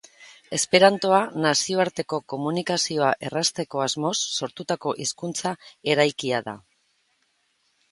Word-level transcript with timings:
Esperantoa 0.57 1.19
nazioarteko 1.43 2.19
komunikazioa 2.33 3.11
errazteko 3.29 3.85
asmoz 3.85 4.15
sortutako 4.39 4.97
hizkuntza 5.05 5.55
eraikia 5.97 6.43
da. 6.51 6.59